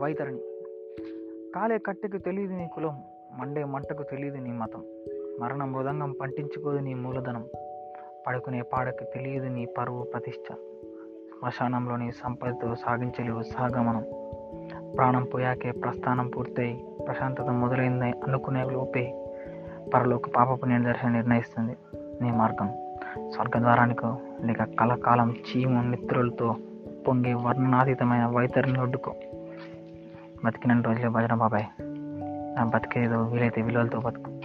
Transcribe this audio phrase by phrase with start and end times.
[0.00, 0.38] వైతరిణి
[1.54, 3.02] కాలే కట్టెకు తెలియదు నీ కులం
[3.38, 4.84] మండే మంటకు తెలియదు నీ మతం.
[5.40, 7.44] మరణ మృదంగం పంటించుకోదు నీ మూలధనం.
[8.26, 10.54] పడుకునే పాడకు తెలియదు నీ పరువు ప్రతిష్ట.
[11.38, 14.04] శ్మశానంలోని సంపదతో సాగించలేవు సాగమనం.
[14.96, 19.32] ప్రాణం పోయాకే ప్రస్థానం పూర్తయి ప్రశాంతత మొదలైందని అనుకునే లోపే
[19.94, 22.70] పరలోక పాపపు నిర్దర్శన నిర్ణయిస్తుంది నీ మార్గం.
[23.30, 26.56] స్వర్గద్వారానికో లేక కలకాలం చీము నిద్రలతో
[27.08, 29.14] పొంగే వర్ణనాతీతమైన వైతరిని ఒడ్డుకో.
[30.44, 31.64] బతికినన్ని రోజులే భజన బాబాయ్.
[32.56, 34.41] నా బతికేదో వీలైతే విలువలతో బతుకు.